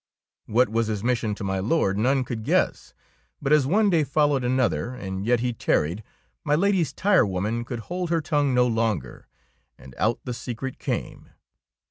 What 0.47 0.67
was 0.67 0.87
his 0.87 1.03
mission 1.03 1.35
to 1.35 1.43
my 1.43 1.59
Lord 1.59 1.95
none 1.95 2.23
could 2.23 2.43
guess. 2.43 2.95
But 3.39 3.53
as 3.53 3.67
one 3.67 3.91
day 3.91 4.03
fol 4.03 4.29
lowed 4.29 4.43
another 4.43 4.95
and 4.95 5.27
yet 5.27 5.41
he 5.41 5.53
tarried, 5.53 6.01
my 6.43 6.55
Lady's 6.55 6.91
tirewoman 6.91 7.63
could 7.63 7.81
hold 7.81 8.09
her 8.09 8.19
tongue 8.19 8.55
no 8.55 8.65
longer, 8.65 9.27
and 9.77 9.93
out 9.99 10.19
the 10.23 10.33
secret 10.33 10.79
came. 10.79 11.29